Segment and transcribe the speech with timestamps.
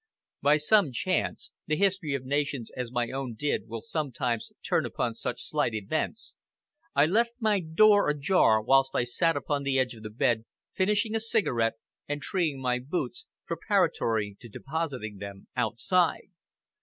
[0.41, 5.13] By some chance the history of nations, as my own did, will sometimes turn upon
[5.13, 6.33] such slight events
[6.95, 11.13] I left my door ajar whilst I sat upon the edge of the bed finishing
[11.15, 11.75] a cigarette
[12.07, 16.31] and treeing my boots, preparatory to depositing them outside.